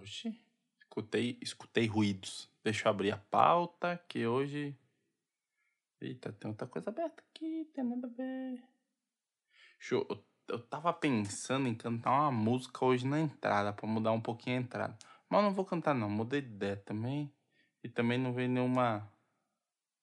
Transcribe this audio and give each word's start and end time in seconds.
Oxi, 0.00 0.34
escutei, 0.80 1.38
escutei 1.42 1.86
ruídos. 1.86 2.50
Deixa 2.64 2.88
eu 2.88 2.90
abrir 2.90 3.12
a 3.12 3.18
pauta, 3.18 4.02
que 4.08 4.26
hoje. 4.26 4.74
Eita, 6.00 6.32
tem 6.32 6.50
outra 6.50 6.66
coisa 6.66 6.88
aberta 6.88 7.22
aqui, 7.28 7.70
tem 7.74 7.84
nada 7.84 8.06
a 8.06 8.10
ver. 8.10 8.62
Show. 9.78 10.06
Eu, 10.08 10.24
eu 10.48 10.58
tava 10.58 10.90
pensando 10.94 11.68
em 11.68 11.74
cantar 11.74 12.12
uma 12.12 12.32
música 12.32 12.82
hoje 12.82 13.06
na 13.06 13.20
entrada, 13.20 13.74
pra 13.74 13.86
mudar 13.86 14.12
um 14.12 14.20
pouquinho 14.20 14.56
a 14.56 14.60
entrada. 14.62 14.96
Mas 15.28 15.44
não 15.44 15.52
vou 15.52 15.66
cantar, 15.66 15.94
não. 15.94 16.08
Mudei 16.08 16.40
de 16.40 16.48
ideia 16.48 16.76
também. 16.78 17.30
E 17.84 17.88
também 17.88 18.18
não 18.18 18.32
veio 18.32 18.48
nenhuma. 18.48 19.06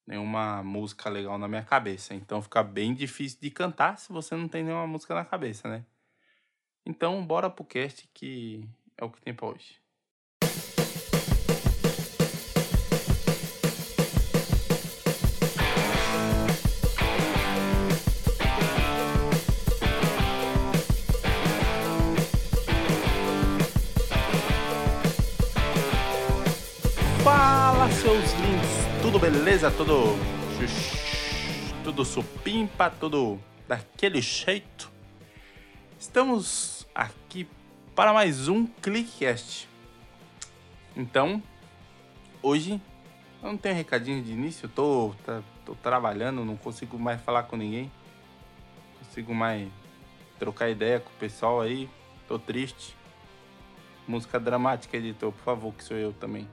Nenhuma 0.06 0.62
música 0.64 1.10
legal 1.10 1.40
na 1.40 1.48
minha 1.48 1.66
cabeça. 1.66 2.14
Então 2.14 2.40
fica 2.40 2.62
bem 2.62 2.94
difícil 2.94 3.40
de 3.42 3.50
cantar 3.50 3.98
se 3.98 4.14
você 4.14 4.36
não 4.36 4.48
tem 4.48 4.64
nenhuma 4.64 4.86
música 4.86 5.16
na 5.16 5.26
cabeça, 5.26 5.68
né? 5.68 5.86
Então, 6.86 7.26
bora 7.26 7.50
pro 7.50 7.66
cast 7.66 8.08
que 8.14 8.64
é 8.96 9.04
o 9.04 9.12
que 9.12 9.20
tem 9.20 9.34
pra 9.34 9.48
hoje. 9.48 9.87
Tudo 29.18 29.32
beleza? 29.32 29.72
Tudo. 29.72 30.16
Tudo 31.84 32.06
supimpa? 32.06 32.88
Tudo 32.92 33.40
daquele 33.68 34.22
jeito? 34.22 34.92
Estamos 35.98 36.88
aqui 36.94 37.50
para 37.96 38.14
mais 38.14 38.48
um 38.48 38.68
ClickCast. 38.68 39.68
Então, 40.96 41.42
hoje 42.44 42.80
eu 43.42 43.50
não 43.50 43.58
tenho 43.58 43.74
recadinho 43.74 44.24
de 44.24 44.34
início, 44.34 44.70
tô, 44.70 45.16
tá, 45.26 45.42
tô 45.66 45.74
trabalhando, 45.74 46.46
não 46.46 46.56
consigo 46.56 47.00
mais 47.00 47.20
falar 47.20 47.42
com 47.44 47.58
ninguém. 47.58 47.92
Não 48.94 49.00
consigo 49.00 49.34
mais 49.34 49.68
trocar 50.38 50.70
ideia 50.70 51.00
com 51.00 51.10
o 51.10 51.14
pessoal 51.14 51.60
aí. 51.60 51.90
Tô 52.28 52.38
triste. 52.38 52.96
Música 54.08 54.40
dramática, 54.40 54.96
editor, 54.96 55.32
por 55.32 55.44
favor, 55.44 55.74
que 55.74 55.84
sou 55.84 55.98
eu 55.98 56.14
também. 56.14 56.48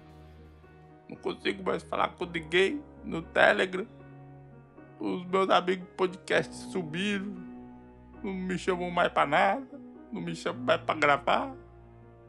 Não 1.08 1.16
consigo 1.16 1.62
mais 1.62 1.82
falar 1.82 2.08
com 2.08 2.24
ninguém 2.24 2.82
no 3.04 3.22
Telegram. 3.22 3.86
Os 4.98 5.24
meus 5.26 5.50
amigos 5.50 5.86
podcast 5.96 6.54
subiram. 6.70 7.34
Não 8.22 8.32
me 8.32 8.56
chamam 8.58 8.90
mais 8.90 9.12
pra 9.12 9.26
nada. 9.26 9.80
Não 10.10 10.20
me 10.20 10.34
chamam 10.34 10.62
mais 10.62 10.80
pra 10.80 10.94
gravar. 10.94 11.54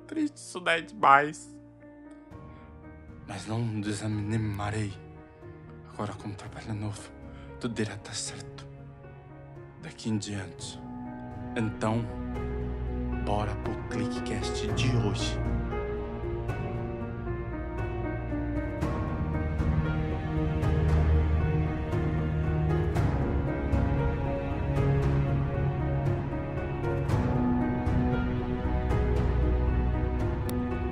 Triste 0.08 0.38
isso 0.38 0.60
daí 0.60 0.82
demais. 0.82 1.56
Mas 3.28 3.48
não 3.48 3.82
desanimarei. 3.82 4.94
Agora, 5.92 6.14
como 6.14 6.36
trabalho 6.36 6.74
novo, 6.74 7.10
tudo 7.60 7.80
irá 7.82 7.94
estar 7.96 8.14
certo. 8.14 8.68
Daqui 9.82 10.10
em 10.10 10.18
diante. 10.18 10.80
Então, 11.56 12.06
bora 13.26 13.56
pro 13.56 13.74
ClickCast 13.90 14.68
de 14.74 14.88
hoje. 14.98 15.38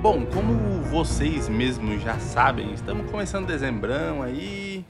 Bom, 0.04 0.26
como 0.26 0.82
vocês 0.82 1.48
mesmos 1.48 2.02
já 2.02 2.18
sabem, 2.18 2.74
estamos 2.74 3.10
começando 3.10 3.46
dezembrão 3.46 4.22
aí. 4.22 4.84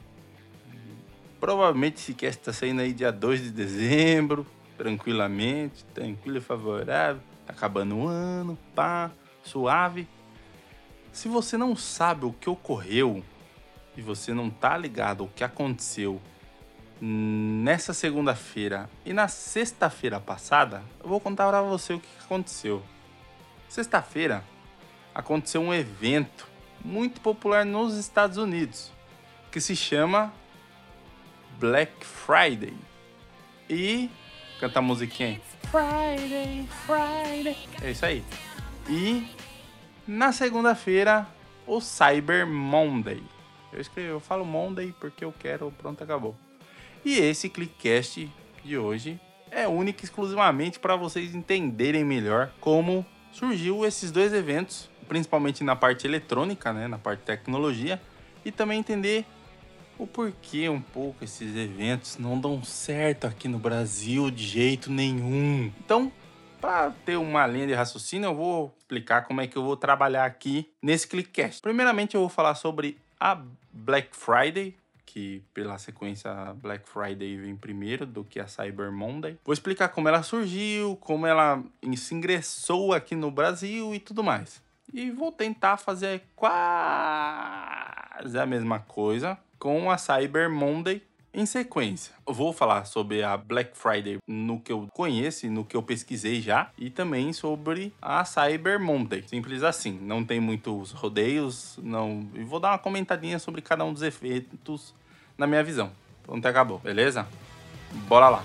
Provavelmente 1.39 1.99
esse 1.99 2.15
cast 2.15 2.41
está 2.41 2.53
saindo 2.53 2.81
aí 2.81 2.93
dia 2.93 3.13
2 3.13 3.43
de 3.43 3.51
dezembro, 3.53 4.45
tranquilamente, 4.77 5.85
tranquilo 5.95 6.39
e 6.39 6.41
favorável. 6.41 7.23
Tá 7.47 7.53
acabando 7.53 7.97
o 7.97 8.09
ano, 8.09 8.59
pá, 8.75 9.13
suave. 9.45 10.09
Se 11.13 11.29
você 11.29 11.57
não 11.57 11.77
sabe 11.77 12.25
o 12.25 12.33
que 12.33 12.51
ocorreu 12.51 13.23
e 13.97 14.03
você 14.03 14.35
não 14.35 14.51
tá 14.51 14.77
ligado 14.77 15.23
o 15.23 15.29
que 15.29 15.45
aconteceu 15.45 16.21
nessa 17.01 17.95
segunda-feira 17.95 18.91
e 19.07 19.13
na 19.13 19.29
sexta-feira 19.29 20.19
passada, 20.19 20.83
eu 21.01 21.09
vou 21.09 21.21
contar 21.21 21.47
para 21.47 21.63
você 21.63 21.95
o 21.95 22.01
que 22.01 22.09
aconteceu. 22.25 22.83
Sexta-feira, 23.69 24.43
aconteceu 25.15 25.61
um 25.61 25.73
evento 25.73 26.49
muito 26.85 27.21
popular 27.21 27.65
nos 27.65 27.97
Estados 27.97 28.37
Unidos 28.37 28.93
que 29.55 29.61
se 29.61 29.77
chama 29.77 30.35
Black 31.61 32.05
Friday. 32.05 32.75
E 33.71 34.11
canta 34.59 34.81
a 34.81 34.83
musiquinha 34.83 35.29
aí. 35.29 35.41
Friday, 35.71 36.69
Friday. 36.85 37.57
É 37.81 37.93
isso 37.93 38.05
aí. 38.05 38.25
E 38.89 39.29
na 40.09 40.33
segunda-feira, 40.33 41.25
o 41.69 41.81
Cyber 41.81 42.47
Monday. 42.49 43.23
Eu 43.73 43.81
escrevi, 43.81 44.09
eu 44.09 44.19
falo 44.19 44.45
Monday 44.45 44.93
porque 44.99 45.25
eu 45.25 45.33
quero, 45.39 45.73
pronto, 45.79 46.03
acabou. 46.03 46.35
E 47.05 47.19
esse 47.19 47.49
Clickcast 47.49 48.29
de 48.65 48.77
hoje 48.77 49.21
é 49.53 49.69
único 49.69 50.03
e 50.03 50.05
exclusivamente 50.05 50.81
para 50.81 50.97
vocês 50.97 51.33
entenderem 51.33 52.05
melhor 52.05 52.53
como 52.61 53.07
surgiu 53.31 53.87
esses 53.87 54.11
dois 54.11 54.33
eventos 54.33 54.91
principalmente 55.09 55.63
na 55.63 55.77
parte 55.77 56.07
eletrônica, 56.07 56.73
né, 56.73 56.89
na 56.89 56.99
parte 56.99 57.21
tecnologia, 57.21 58.01
e 58.45 58.51
também 58.51 58.81
entender 58.81 59.25
o 59.99 60.07
porquê 60.07 60.69
um 60.69 60.81
pouco 60.81 61.23
esses 61.23 61.55
eventos 61.57 62.19
não 62.19 62.39
dão 62.39 62.63
certo 62.65 63.27
aqui 63.27 63.47
no 63.49 63.59
Brasil 63.59 64.31
de 64.31 64.45
jeito 64.45 64.91
nenhum. 64.91 65.73
Então, 65.85 66.11
para 66.61 66.91
ter 67.05 67.17
uma 67.17 67.47
linha 67.47 67.67
de 67.67 67.75
raciocínio, 67.75 68.29
eu 68.29 68.35
vou 68.35 68.75
explicar 68.79 69.23
como 69.23 69.41
é 69.41 69.47
que 69.47 69.57
eu 69.57 69.63
vou 69.63 69.77
trabalhar 69.77 70.25
aqui 70.25 70.69
nesse 70.83 71.07
Clickcast. 71.07 71.61
Primeiramente, 71.61 72.15
eu 72.15 72.21
vou 72.21 72.29
falar 72.29 72.55
sobre 72.55 72.99
a 73.21 73.41
Black 73.71 74.17
Friday, 74.17 74.75
que 75.05 75.45
pela 75.53 75.79
sequência 75.79 76.33
Black 76.55 76.89
Friday 76.89 77.37
vem 77.37 77.55
primeiro 77.55 78.05
do 78.07 78.25
que 78.25 78.41
a 78.41 78.49
Cyber 78.49 78.91
Monday. 78.91 79.39
Vou 79.45 79.53
explicar 79.53 79.91
como 79.91 80.09
ela 80.09 80.23
surgiu, 80.23 80.97
como 80.97 81.27
ela 81.27 81.63
se 81.97 82.15
ingressou 82.15 82.93
aqui 82.93 83.15
no 83.15 83.31
Brasil 83.31 83.95
e 83.95 84.01
tudo 84.01 84.25
mais. 84.25 84.64
E 84.93 85.11
vou 85.11 85.33
tentar 85.33 85.77
fazer 85.77 86.23
quase 86.37 88.39
a 88.39 88.47
mesma 88.47 88.81
coisa 88.81 89.39
com 89.59 89.91
a 89.91 89.99
Cyber 89.99 90.51
Monday 90.51 91.03
em 91.35 91.45
sequência. 91.45 92.15
Eu 92.27 92.33
vou 92.33 92.53
falar 92.53 92.85
sobre 92.85 93.23
a 93.23 93.37
Black 93.37 93.77
Friday 93.77 94.19
no 94.27 94.61
que 94.61 94.71
eu 94.71 94.89
conheço, 94.93 95.51
no 95.51 95.65
que 95.65 95.77
eu 95.77 95.83
pesquisei 95.83 96.41
já, 96.41 96.71
e 96.79 96.89
também 96.89 97.33
sobre 97.33 97.93
a 98.01 98.25
Cyber 98.25 98.79
Monday. 98.79 99.25
Simples 99.27 99.65
assim, 99.65 99.99
não 100.01 100.25
tem 100.25 100.39
muitos 100.39 100.93
rodeios, 100.93 101.77
não. 101.83 102.27
E 102.35 102.45
vou 102.45 102.61
dar 102.61 102.71
uma 102.71 102.79
comentadinha 102.79 103.39
sobre 103.39 103.61
cada 103.61 103.85
um 103.85 103.93
dos 103.93 104.03
efeitos 104.03 104.95
na 105.37 105.47
minha 105.47 105.65
visão. 105.65 105.91
Pronto, 106.23 106.47
acabou, 106.47 106.79
beleza? 106.79 107.27
Bora 108.09 108.29
lá. 108.29 108.45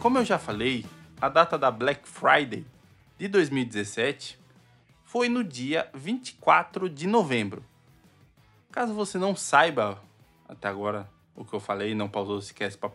Como 0.00 0.16
eu 0.16 0.24
já 0.24 0.38
falei, 0.38 0.86
a 1.20 1.28
data 1.28 1.58
da 1.58 1.70
Black 1.70 2.08
Friday 2.08 2.64
de 3.18 3.28
2017 3.28 4.40
foi 5.04 5.28
no 5.28 5.44
dia 5.44 5.90
24 5.92 6.88
de 6.88 7.06
novembro. 7.06 7.62
Caso 8.72 8.94
você 8.94 9.18
não 9.18 9.36
saiba 9.36 10.02
até 10.48 10.68
agora 10.68 11.06
o 11.36 11.44
que 11.44 11.52
eu 11.52 11.60
falei, 11.60 11.94
não 11.94 12.08
pausou 12.08 12.40
se 12.40 12.54
quer 12.54 12.74
para 12.78 12.88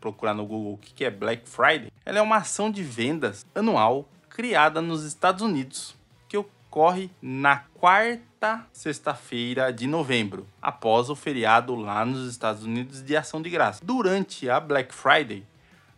procurar 0.00 0.34
no 0.34 0.46
Google 0.46 0.74
o 0.74 0.78
que 0.78 1.04
é 1.04 1.10
Black 1.10 1.48
Friday, 1.48 1.90
ela 2.04 2.18
é 2.18 2.22
uma 2.22 2.36
ação 2.36 2.70
de 2.70 2.84
vendas 2.84 3.44
anual 3.52 4.08
criada 4.30 4.80
nos 4.80 5.02
Estados 5.02 5.42
Unidos 5.42 5.96
que 6.28 6.36
ocorre 6.36 7.10
na 7.20 7.64
quarta 7.74 8.64
sexta-feira 8.72 9.72
de 9.72 9.88
novembro, 9.88 10.46
após 10.62 11.10
o 11.10 11.16
feriado 11.16 11.74
lá 11.74 12.04
nos 12.04 12.30
Estados 12.30 12.62
Unidos 12.62 13.02
de 13.02 13.16
Ação 13.16 13.42
de 13.42 13.50
Graça. 13.50 13.84
Durante 13.84 14.48
a 14.48 14.60
Black 14.60 14.94
Friday, 14.94 15.44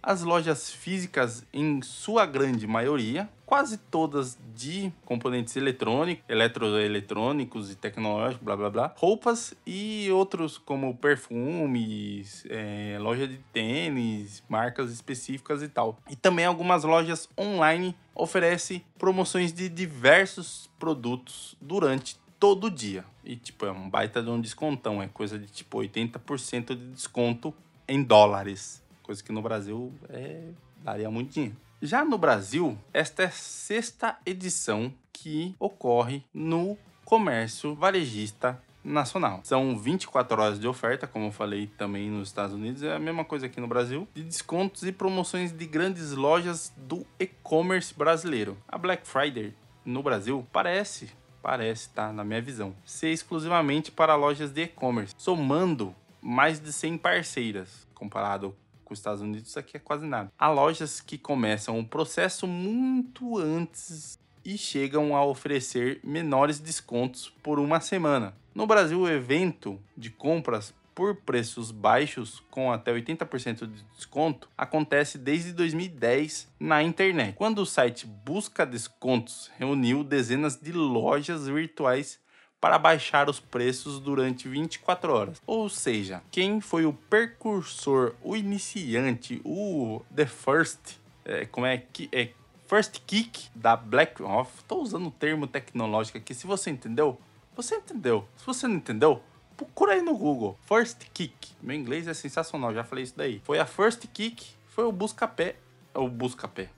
as 0.09 0.23
lojas 0.23 0.71
físicas, 0.71 1.45
em 1.53 1.83
sua 1.83 2.25
grande 2.25 2.67
maioria, 2.67 3.29
quase 3.45 3.77
todas 3.77 4.39
de 4.57 4.91
componentes 5.05 5.55
eletrônicos, 5.55 6.25
eletroeletrônicos 6.27 7.71
e 7.71 7.75
tecnológicos, 7.75 8.43
blá 8.43 8.57
blá 8.57 8.71
blá, 8.71 8.95
roupas 8.97 9.53
e 9.67 10.11
outros 10.11 10.57
como 10.57 10.97
perfumes, 10.97 12.43
é, 12.49 12.97
loja 12.99 13.29
de 13.29 13.37
tênis, 13.53 14.43
marcas 14.49 14.91
específicas 14.91 15.63
e 15.63 15.69
tal. 15.69 15.99
E 16.09 16.17
também 16.17 16.47
algumas 16.47 16.85
lojas 16.85 17.29
online 17.39 17.95
oferecem 18.15 18.83
promoções 18.99 19.53
de 19.53 19.69
diversos 19.69 20.71
produtos 20.79 21.55
durante 21.61 22.19
todo 22.41 22.69
o 22.69 22.71
dia. 22.71 23.05
E 23.23 23.37
tipo, 23.37 23.67
é 23.67 23.71
um 23.71 23.91
baita 23.91 24.23
de 24.23 24.31
um 24.31 24.41
descontão, 24.41 25.03
é 25.03 25.07
coisa 25.07 25.39
de 25.39 25.49
tipo 25.49 25.77
80% 25.77 26.69
de 26.69 26.93
desconto 26.93 27.53
em 27.87 28.03
dólares, 28.03 28.83
coisa 29.09 29.25
que 29.25 29.33
no 29.33 29.41
Brasil 29.41 29.91
é 30.11 30.51
daria 30.85 31.11
muito 31.11 31.33
dinheiro. 31.33 31.57
Já 31.81 32.05
no 32.05 32.19
Brasil, 32.19 32.77
esta 32.93 33.23
é 33.23 33.27
a 33.27 33.31
sexta 33.31 34.19
edição 34.27 34.93
que 35.11 35.57
ocorre 35.59 36.23
no 36.35 36.77
comércio 37.07 37.75
varejista 37.75 38.63
nacional. 38.85 39.41
São 39.45 39.79
24 39.79 40.43
horas 40.43 40.61
de 40.61 40.69
oferta, 40.69 41.07
como 41.07 41.29
eu 41.29 41.33
falei 41.33 41.69
também 41.79 42.11
nos 42.11 42.29
Estados 42.29 42.55
Unidos, 42.55 42.83
é 42.83 42.95
a 42.95 42.99
mesma 42.99 43.25
coisa 43.25 43.47
aqui 43.47 43.59
no 43.63 43.67
Brasil, 43.67 44.07
de 44.15 44.23
descontos 44.23 44.83
e 44.83 44.93
promoções 44.93 45.53
de 45.53 45.67
grandes 45.67 46.13
lojas 46.13 46.71
do 46.77 47.07
e-commerce 47.19 47.95
brasileiro. 47.95 48.59
A 48.69 48.77
Black 48.77 49.09
Friday 49.09 49.55
no 49.87 50.03
Brasil 50.03 50.47
parece, 50.53 51.11
parece, 51.41 51.89
tá, 51.89 52.13
na 52.13 52.25
minha 52.25 52.43
visão, 52.43 52.75
ser 52.85 53.09
exclusivamente 53.09 53.91
para 53.91 54.15
lojas 54.17 54.53
de 54.53 54.65
e-commerce, 54.65 55.15
somando 55.17 55.95
mais 56.21 56.61
de 56.61 56.71
100 56.71 56.99
parceiras, 56.99 57.89
comparado 57.95 58.55
com 58.89 58.95
os 58.95 58.99
Estados 58.99 59.21
Unidos, 59.21 59.51
isso 59.51 59.59
aqui 59.59 59.77
é 59.77 59.81
quase 59.81 60.07
nada. 60.07 60.33
Há 60.39 60.49
lojas 60.49 61.01
que 61.01 61.19
começam 61.19 61.79
o 61.79 61.87
processo 61.87 62.47
muito 62.47 63.37
antes 63.37 64.19
e 64.43 64.57
chegam 64.57 65.15
a 65.15 65.23
oferecer 65.23 66.01
menores 66.03 66.59
descontos 66.59 67.31
por 67.43 67.59
uma 67.59 67.81
semana. 67.81 68.35
No 68.55 68.67
Brasil, 68.67 69.01
o 69.01 69.09
evento 69.09 69.79
de 69.95 70.09
compras 70.09 70.75
por 70.95 71.15
preços 71.15 71.71
baixos, 71.71 72.43
com 72.51 72.73
até 72.73 72.93
80% 72.93 73.67
de 73.67 73.85
desconto, 73.95 74.49
acontece 74.57 75.17
desde 75.17 75.53
2010 75.53 76.51
na 76.59 76.83
internet, 76.83 77.37
quando 77.37 77.61
o 77.61 77.67
site 77.67 78.05
Busca 78.05 78.67
Descontos 78.67 79.49
reuniu 79.59 80.03
dezenas 80.03 80.57
de 80.57 80.73
lojas 80.73 81.47
virtuais 81.47 82.19
para 82.61 82.79
baixar 82.79 83.29
os 83.29 83.41
preços 83.41 84.01
durante 84.01 84.49
24 84.49 85.13
horas. 85.13 85.43
Ou 85.47 85.69
seja, 85.69 86.23
quem 86.31 86.61
foi 86.61 86.85
o 86.85 86.93
precursor, 86.93 88.15
o 88.23 88.37
iniciante, 88.37 89.41
o 89.45 90.03
the 90.15 90.27
first, 90.27 90.99
é, 91.25 91.47
como 91.47 91.67
é 91.67 91.79
que 91.79 92.09
é 92.13 92.31
first 92.69 93.01
kick 93.07 93.49
da 93.55 93.75
Black 93.75 94.23
Off. 94.23 94.53
Estou 94.59 94.83
usando 94.83 95.07
o 95.07 95.11
termo 95.11 95.47
tecnológico 95.47 96.19
aqui. 96.19 96.35
Se 96.35 96.47
você 96.47 96.71
entendeu, 96.71 97.19
você 97.57 97.77
entendeu. 97.77 98.29
Se 98.37 98.45
você 98.45 98.69
não 98.69 98.77
entendeu, 98.77 99.23
procura 99.57 99.95
aí 99.95 100.03
no 100.03 100.17
Google. 100.17 100.59
First 100.67 101.07
kick. 101.15 101.35
Meu 101.63 101.75
inglês 101.75 102.07
é 102.07 102.15
sensacional, 102.15 102.75
já 102.75 102.85
falei 102.85 103.05
isso 103.05 103.15
daí. 103.17 103.41
Foi 103.45 103.59
a 103.59 103.67
first 103.67 104.07
kick, 104.13 104.47
foi 104.69 104.85
o 104.85 104.93
busca-pé, 104.93 105.57
o 105.95 106.09
busca-pé. 106.09 106.69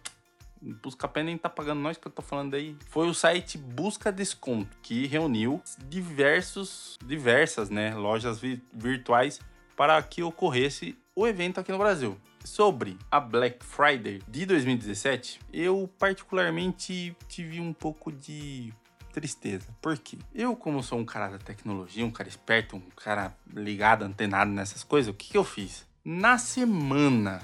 Buscapé 0.60 1.22
nem 1.22 1.38
tá 1.38 1.48
pagando 1.48 1.80
nós 1.80 1.96
que 1.96 2.06
eu 2.06 2.12
tô 2.12 2.22
falando 2.22 2.54
aí. 2.54 2.76
Foi 2.88 3.08
o 3.08 3.14
site 3.14 3.56
Busca 3.56 4.12
Desconto 4.12 4.76
que 4.82 5.06
reuniu 5.06 5.62
diversos, 5.88 6.98
diversas, 7.04 7.70
né, 7.70 7.94
lojas 7.94 8.38
vi 8.38 8.62
virtuais 8.72 9.40
para 9.76 10.02
que 10.02 10.22
ocorresse 10.22 10.96
o 11.14 11.26
evento 11.26 11.58
aqui 11.60 11.72
no 11.72 11.78
Brasil. 11.78 12.18
Sobre 12.44 12.96
a 13.10 13.20
Black 13.20 13.64
Friday 13.64 14.20
de 14.26 14.46
2017, 14.46 15.40
eu 15.52 15.88
particularmente 15.98 17.16
tive 17.28 17.60
um 17.60 17.72
pouco 17.72 18.10
de 18.10 18.72
tristeza. 19.12 19.66
Por 19.80 19.98
quê? 19.98 20.18
Eu, 20.34 20.56
como 20.56 20.82
sou 20.82 20.98
um 20.98 21.04
cara 21.04 21.28
da 21.28 21.38
tecnologia, 21.38 22.04
um 22.04 22.10
cara 22.10 22.28
esperto, 22.28 22.76
um 22.76 22.82
cara 22.96 23.34
ligado, 23.54 24.04
antenado 24.04 24.50
nessas 24.50 24.82
coisas, 24.82 25.12
o 25.12 25.16
que, 25.16 25.30
que 25.30 25.36
eu 25.36 25.44
fiz? 25.44 25.86
Na 26.04 26.38
semana 26.38 27.42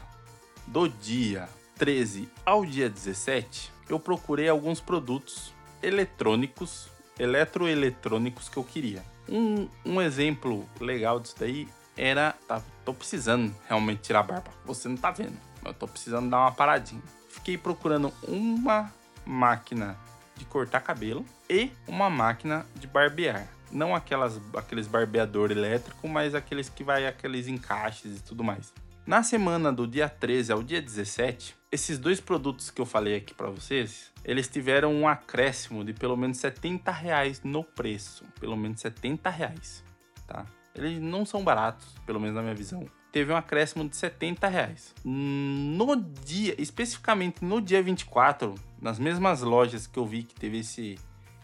do 0.66 0.88
dia 0.88 1.48
13 1.76 2.28
ao 2.44 2.64
dia 2.64 2.88
17, 2.88 3.73
eu 3.88 4.00
procurei 4.00 4.49
alguns 4.49 4.81
produtos 4.81 5.52
eletrônicos, 5.82 6.88
eletroeletrônicos 7.19 8.49
que 8.49 8.56
eu 8.56 8.64
queria. 8.64 9.02
Um, 9.28 9.69
um 9.84 10.00
exemplo 10.00 10.69
legal 10.81 11.20
disso 11.20 11.37
daí 11.38 11.69
era. 11.96 12.34
Tá, 12.46 12.62
tô 12.84 12.94
precisando 12.94 13.55
realmente 13.69 14.02
tirar 14.02 14.20
a 14.20 14.23
barba. 14.23 14.50
Você 14.64 14.88
não 14.88 14.96
tá 14.96 15.11
vendo, 15.11 15.37
eu 15.64 15.75
tô 15.75 15.87
precisando 15.87 16.31
dar 16.31 16.38
uma 16.38 16.52
paradinha. 16.52 17.02
Fiquei 17.28 17.58
procurando 17.58 18.12
uma 18.26 18.93
máquina 19.25 19.96
de 20.37 20.44
cortar 20.44 20.81
cabelo 20.81 21.25
e 21.49 21.70
uma 21.87 22.08
máquina 22.08 22.67
de 22.75 22.87
barbear. 22.87 23.49
Não 23.70 23.94
aquelas, 23.94 24.40
aqueles 24.56 24.87
barbeador 24.87 25.50
elétrico, 25.50 26.08
mas 26.08 26.34
aqueles 26.34 26.69
que 26.69 26.84
vai 26.84 27.06
aqueles 27.06 27.49
encaixes 27.49 28.19
e 28.19 28.23
tudo 28.23 28.44
mais. 28.44 28.73
Na 29.06 29.23
semana 29.23 29.73
do 29.73 29.87
dia 29.87 30.08
13 30.08 30.50
ao 30.50 30.64
dia 30.64 30.82
17, 30.82 31.55
esses 31.70 31.97
dois 31.97 32.20
produtos 32.20 32.73
que 32.73 32.81
eu 32.81 32.85
falei 32.85 33.14
aqui 33.14 33.32
para 33.32 33.49
vocês, 33.49 34.12
eles 34.25 34.49
tiveram 34.49 34.93
um 34.93 35.06
acréscimo 35.06 35.85
de 35.85 35.93
pelo 35.93 36.17
menos 36.17 36.38
70 36.38 36.91
reais 36.91 37.41
no 37.44 37.62
preço. 37.62 38.25
Pelo 38.41 38.56
menos 38.56 38.81
70 38.81 39.31
reais, 39.31 39.85
tá? 40.26 40.44
Eles 40.75 41.00
não 41.00 41.25
são 41.25 41.44
baratos, 41.44 41.87
pelo 42.05 42.19
menos 42.19 42.35
na 42.35 42.43
minha 42.43 42.55
visão. 42.55 42.85
Teve 43.12 43.32
um 43.32 43.37
acréscimo 43.37 43.88
de 43.88 43.97
70 43.97 44.49
reais. 44.49 44.93
No 45.05 45.94
dia, 46.25 46.61
especificamente 46.61 47.44
no 47.44 47.61
dia 47.61 47.81
24, 47.81 48.56
nas 48.82 48.99
mesmas 48.99 49.41
lojas 49.41 49.87
que 49.87 50.00
eu 50.00 50.05
vi 50.05 50.25
que 50.25 50.35
teve 50.35 50.59
esse, 50.59 50.99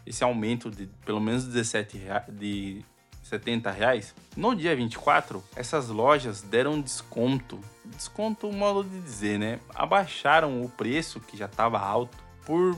esse 0.05 0.25
aumento 0.25 0.69
de 0.69 0.89
pelo 1.07 1.21
menos 1.21 1.45
17 1.45 1.97
reais, 1.97 2.25
de 2.29 2.85
70 3.23 3.71
reais. 3.71 4.15
No 4.37 4.55
dia 4.55 4.75
24, 4.75 5.43
essas 5.55 5.89
lojas 5.89 6.43
deram 6.43 6.81
desconto. 6.81 7.61
Desconto, 7.85 8.51
modo 8.53 8.85
de 8.85 9.01
dizer, 9.01 9.39
né? 9.39 9.61
Abaixaram 9.75 10.63
o 10.63 10.69
preço, 10.69 11.21
que 11.21 11.37
já 11.37 11.47
estava 11.47 11.79
alto, 11.79 12.17
por 12.45 12.77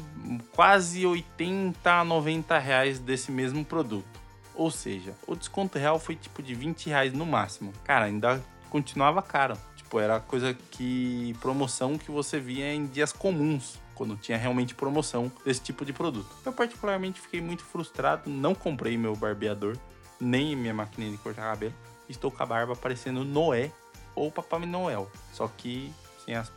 quase 0.52 1.06
80 1.06 1.91
a 1.91 2.05
90 2.05 2.58
reais 2.58 2.99
desse 2.99 3.32
mesmo 3.32 3.64
produto. 3.64 4.20
Ou 4.55 4.70
seja, 4.70 5.14
o 5.26 5.35
desconto 5.35 5.79
real 5.79 5.99
foi 5.99 6.14
tipo 6.14 6.43
de 6.43 6.55
20 6.55 6.88
reais 6.88 7.12
no 7.12 7.26
máximo. 7.26 7.73
Cara, 7.82 8.05
ainda 8.05 8.43
continuava 8.70 9.20
caro. 9.20 9.56
Tipo, 9.76 9.99
era 9.99 10.20
coisa 10.20 10.55
que. 10.70 11.35
promoção 11.41 11.99
que 11.99 12.11
você 12.11 12.38
via 12.38 12.73
em 12.73 12.87
dias 12.87 13.12
comuns 13.12 13.82
quando 13.94 14.17
tinha 14.17 14.37
realmente 14.37 14.75
promoção 14.75 15.31
desse 15.44 15.61
tipo 15.61 15.85
de 15.85 15.93
produto. 15.93 16.29
Eu 16.44 16.52
particularmente 16.52 17.20
fiquei 17.20 17.41
muito 17.41 17.64
frustrado, 17.64 18.29
não 18.29 18.55
comprei 18.55 18.99
meu 18.99 19.14
barbeador, 19.14 19.76
nem 20.21 20.57
minha 20.57 20.75
máquina 20.75 21.11
de 21.11 21.17
cortar 21.19 21.43
cabelo. 21.43 21.75
Estou 22.09 22.31
com 22.31 22.43
a 22.43 22.47
barba 22.47 22.77
parecendo 22.77 23.25
Noé 23.25 23.71
ou 24.15 24.31
Papai 24.31 24.67
Noel. 24.67 25.11
Só 25.33 25.49
que 25.49 25.93
sem 26.25 26.35
as 26.35 26.53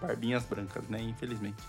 barbinhas 0.00 0.44
brancas, 0.44 0.88
né? 0.88 1.00
Infelizmente. 1.00 1.62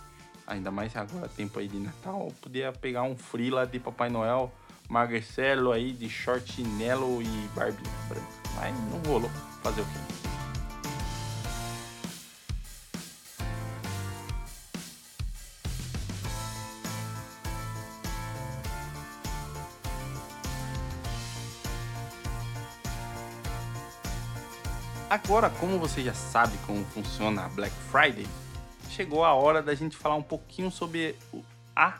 Ainda 0.48 0.72
mais 0.72 0.96
agora, 0.96 1.30
tempo 1.30 1.60
aí 1.60 1.68
de 1.68 1.78
Natal, 1.78 2.26
eu 2.26 2.36
podia 2.42 2.72
pegar 2.72 3.04
um 3.04 3.16
frila 3.16 3.68
de 3.68 3.80
Papai 3.80 4.10
Noel, 4.10 4.52
Marcelo 4.90 5.72
aí 5.72 5.92
de 5.92 6.10
short, 6.10 6.52
chinelo 6.52 7.22
e 7.22 7.50
barbinha 7.54 7.92
branca. 8.08 8.28
Mas 8.56 8.76
não 8.90 9.12
rolou. 9.12 9.30
Fazer 9.62 9.82
o 9.82 9.86
quê? 9.86 10.09
Agora, 25.10 25.50
como 25.50 25.80
você 25.80 26.04
já 26.04 26.14
sabe 26.14 26.56
como 26.68 26.86
funciona 26.86 27.44
a 27.44 27.50
Black 27.50 27.74
Friday, 27.92 28.28
chegou 28.92 29.26
a 29.26 29.34
hora 29.34 29.60
da 29.60 29.74
gente 29.74 29.98
falar 29.98 30.14
um 30.14 30.22
pouquinho 30.22 30.70
sobre 30.70 31.16
a 31.76 31.98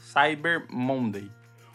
Cyber 0.00 0.66
Monday, 0.70 1.28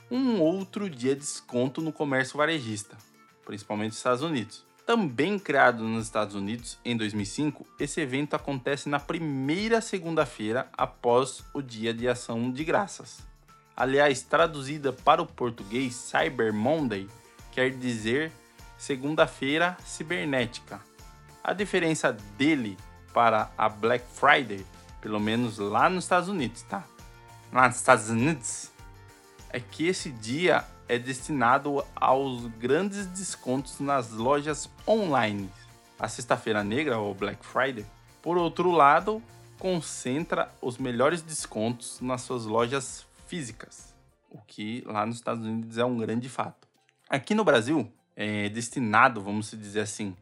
um 0.10 0.40
outro 0.40 0.90
dia 0.90 1.14
de 1.14 1.20
desconto 1.20 1.82
no 1.82 1.92
comércio 1.92 2.38
varejista, 2.38 2.96
principalmente 3.44 3.90
nos 3.90 3.98
Estados 3.98 4.24
Unidos. 4.24 4.66
Também 4.86 5.38
criado 5.38 5.84
nos 5.84 6.06
Estados 6.06 6.36
Unidos 6.36 6.80
em 6.86 6.96
2005, 6.96 7.68
esse 7.78 8.00
evento 8.00 8.38
acontece 8.38 8.88
na 8.88 8.98
primeira 8.98 9.82
segunda-feira 9.82 10.70
após 10.78 11.44
o 11.54 11.62
Dia 11.62 11.94
de 11.94 12.08
Ação 12.08 12.50
de 12.50 12.64
Graças. 12.64 13.28
Aliás, 13.76 14.22
traduzida 14.22 14.94
para 14.94 15.22
o 15.22 15.28
português, 15.28 15.94
Cyber 15.96 16.54
Monday 16.54 17.10
quer 17.52 17.72
dizer 17.72 18.32
segunda-feira 18.78 19.78
cibernética. 19.84 20.80
A 21.44 21.54
diferença 21.54 22.12
dele 22.38 22.78
para 23.14 23.50
a 23.58 23.68
Black 23.68 24.06
Friday, 24.14 24.66
pelo 25.02 25.20
menos 25.20 25.58
lá 25.58 25.90
nos 25.90 26.04
Estados 26.04 26.30
Unidos, 26.30 26.62
tá? 26.64 26.84
Lá 27.52 27.68
nos 27.68 27.78
Estados 27.78 28.10
Unidos, 28.10 28.72
é 29.50 29.60
que 29.60 29.88
esse 29.88 30.12
dia 30.12 30.66
é 30.88 30.98
destinado 30.98 31.84
aos 31.96 32.46
grandes 32.58 33.06
descontos 33.08 33.80
nas 33.80 34.12
lojas 34.12 34.70
online. 34.88 35.50
A 36.00 36.08
Sexta-feira 36.08 36.64
Negra, 36.64 37.00
ou 37.00 37.14
Black 37.14 37.46
Friday, 37.46 37.86
por 38.22 38.38
outro 38.38 38.72
lado, 38.72 39.22
concentra 39.58 40.54
os 40.62 40.78
melhores 40.78 41.22
descontos 41.22 42.00
nas 42.02 42.22
suas 42.22 42.46
lojas 42.46 43.06
físicas, 43.26 43.96
o 44.30 44.40
que 44.40 44.84
lá 44.86 45.06
nos 45.06 45.16
Estados 45.16 45.44
Unidos 45.44 45.78
é 45.78 45.86
um 45.86 45.98
grande 45.98 46.30
fato. 46.30 46.68
Aqui 47.10 47.34
no 47.34 47.44
Brasil, 47.44 47.92
é 48.18 48.50
destinado, 48.50 49.22
vamos 49.22 49.52
dizer 49.52 49.82
assim, 49.82 50.16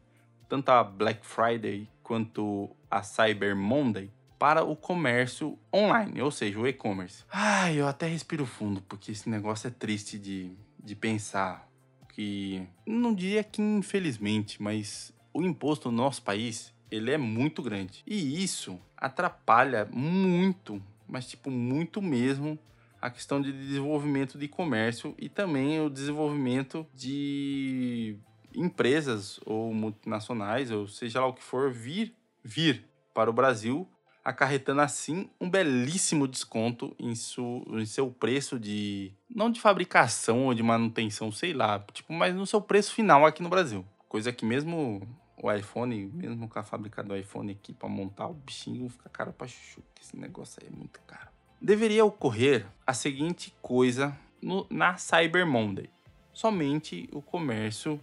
tanto 0.46 0.68
a 0.68 0.84
Black 0.84 1.26
Friday 1.26 1.88
quanto 2.02 2.70
a 2.90 3.02
Cyber 3.02 3.56
Monday 3.56 4.10
para 4.38 4.62
o 4.62 4.76
comércio 4.76 5.58
online, 5.74 6.20
ou 6.20 6.30
seja, 6.30 6.60
o 6.60 6.68
e-commerce. 6.68 7.24
Ai, 7.32 7.80
eu 7.80 7.88
até 7.88 8.06
respiro 8.06 8.44
fundo, 8.44 8.82
porque 8.82 9.10
esse 9.10 9.30
negócio 9.30 9.68
é 9.68 9.70
triste 9.70 10.18
de, 10.18 10.52
de 10.78 10.94
pensar. 10.94 11.66
Que 12.12 12.66
não 12.86 13.14
diria 13.14 13.42
que 13.42 13.62
infelizmente, 13.62 14.62
mas 14.62 15.12
o 15.32 15.42
imposto 15.42 15.90
no 15.90 15.96
nosso 15.96 16.22
país 16.22 16.74
ele 16.90 17.10
é 17.10 17.18
muito 17.18 17.62
grande. 17.62 18.02
E 18.06 18.42
isso 18.42 18.78
atrapalha 18.96 19.88
muito, 19.90 20.82
mas 21.08 21.26
tipo 21.26 21.50
muito 21.50 22.00
mesmo, 22.02 22.58
a 23.00 23.10
questão 23.10 23.40
de 23.40 23.52
desenvolvimento 23.52 24.38
de 24.38 24.48
comércio 24.48 25.14
e 25.18 25.28
também 25.28 25.80
o 25.80 25.90
desenvolvimento 25.90 26.86
de 26.94 28.16
empresas 28.54 29.38
ou 29.44 29.72
multinacionais, 29.72 30.70
ou 30.70 30.86
seja 30.88 31.20
lá 31.20 31.26
o 31.26 31.34
que 31.34 31.42
for, 31.42 31.70
vir, 31.70 32.14
vir 32.42 32.84
para 33.12 33.30
o 33.30 33.32
Brasil, 33.32 33.88
acarretando 34.24 34.80
assim 34.80 35.30
um 35.40 35.48
belíssimo 35.48 36.26
desconto 36.26 36.94
em, 36.98 37.14
su, 37.14 37.64
em 37.68 37.86
seu 37.86 38.10
preço 38.10 38.58
de. 38.58 39.12
não 39.32 39.50
de 39.50 39.60
fabricação 39.60 40.46
ou 40.46 40.54
de 40.54 40.62
manutenção, 40.62 41.30
sei 41.30 41.52
lá, 41.52 41.78
tipo, 41.92 42.12
mas 42.12 42.34
no 42.34 42.46
seu 42.46 42.60
preço 42.60 42.92
final 42.92 43.24
aqui 43.24 43.42
no 43.42 43.48
Brasil. 43.48 43.84
Coisa 44.08 44.32
que 44.32 44.44
mesmo 44.44 45.06
o 45.40 45.52
iPhone, 45.52 46.06
mesmo 46.06 46.48
com 46.48 46.58
a 46.58 46.64
fábrica 46.64 47.02
do 47.02 47.16
iPhone 47.16 47.52
aqui 47.52 47.72
para 47.72 47.88
montar 47.88 48.26
o 48.26 48.34
bichinho, 48.34 48.88
fica 48.88 49.08
caro 49.10 49.32
pra 49.32 49.46
chuchu, 49.46 49.82
esse 50.00 50.16
negócio 50.16 50.60
aí 50.62 50.68
é 50.72 50.76
muito 50.76 51.00
caro. 51.06 51.28
Deveria 51.66 52.04
ocorrer 52.04 52.64
a 52.86 52.94
seguinte 52.94 53.52
coisa 53.60 54.16
no, 54.40 54.64
na 54.70 54.96
Cyber 54.98 55.44
Monday. 55.44 55.90
Somente 56.32 57.08
o 57.10 57.20
comércio 57.20 58.00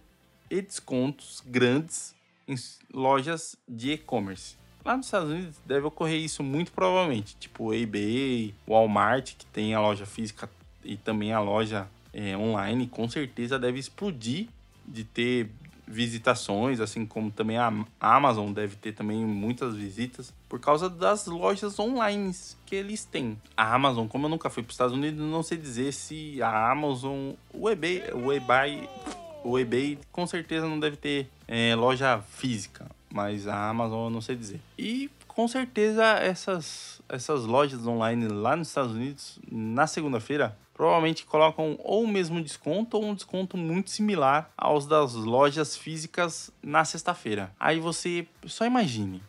e 0.52 0.62
descontos 0.62 1.42
grandes 1.46 2.14
em 2.46 2.56
lojas 2.94 3.56
de 3.66 3.94
e-commerce. 3.94 4.58
Lá 4.84 4.98
nos 4.98 5.06
Estados 5.06 5.30
Unidos 5.32 5.62
deve 5.66 5.88
ocorrer 5.88 6.20
isso 6.20 6.44
muito 6.44 6.74
provavelmente, 6.74 7.38
tipo 7.38 7.74
eBay, 7.74 8.54
Walmart, 8.68 9.34
que 9.38 9.46
tem 9.46 9.74
a 9.74 9.80
loja 9.80 10.06
física 10.06 10.50
e 10.84 10.98
também 10.98 11.32
a 11.32 11.40
loja 11.40 11.88
é, 12.12 12.36
online, 12.36 12.86
com 12.88 13.08
certeza 13.08 13.58
deve 13.58 13.80
explodir 13.80 14.50
de 14.86 15.06
ter 15.06 15.50
visitações, 15.94 16.80
assim 16.80 17.06
como 17.06 17.32
também 17.32 17.58
a 17.58 17.72
Amazon 18.00 18.52
deve 18.52 18.76
ter 18.76 18.94
também 18.94 19.24
muitas 19.24 19.76
visitas 19.76 20.34
por 20.50 20.60
causa 20.60 20.90
das 20.90 21.28
lojas 21.28 21.80
online 21.80 22.34
que 22.66 22.76
eles 22.76 23.06
têm. 23.06 23.40
A 23.56 23.74
Amazon, 23.74 24.08
como 24.08 24.26
eu 24.26 24.30
nunca 24.30 24.50
fui 24.50 24.64
para 24.64 24.72
os 24.72 24.74
Estados 24.74 24.94
Unidos, 24.94 25.20
não 25.20 25.44
sei 25.44 25.58
dizer 25.58 25.94
se 25.94 26.42
a 26.42 26.72
Amazon, 26.72 27.34
o 27.54 27.70
eBay, 27.70 28.04
o 28.14 28.34
eBay, 28.34 28.90
o 29.44 29.60
eBay 29.60 30.00
com 30.12 30.26
certeza 30.26 30.68
não 30.68 30.80
deve 30.80 30.98
ter 30.98 31.30
é, 31.48 31.76
loja 31.76 32.20
física, 32.22 32.90
mas 33.12 33.48
a 33.48 33.70
Amazon 33.70 34.06
eu 34.06 34.10
não 34.10 34.22
sei 34.22 34.36
dizer. 34.36 34.60
E 34.78 35.10
com 35.28 35.48
certeza 35.48 36.04
essas 36.04 37.02
essas 37.10 37.46
lojas 37.46 37.86
online 37.86 38.28
lá 38.28 38.56
nos 38.56 38.70
Estados 38.70 38.94
Unidos 38.94 39.40
na 39.52 39.86
segunda-feira 39.86 40.58
provavelmente 40.74 41.26
colocam 41.26 41.78
ou 41.84 42.04
o 42.04 42.08
mesmo 42.08 42.42
desconto 42.42 42.98
ou 42.98 43.06
um 43.06 43.16
desconto 43.16 43.58
muito 43.58 43.90
similar 43.90 44.52
aos 44.58 44.86
das 44.86 45.14
lojas 45.14 45.78
físicas 45.78 46.52
na 46.62 46.84
sexta-feira. 46.84 47.54
Aí 47.60 47.80
você 47.80 48.28
só 48.46 48.66
imagine 48.66 49.22